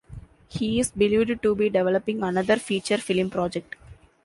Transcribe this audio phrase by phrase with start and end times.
[0.49, 3.75] He is believed to be developing another feature film project.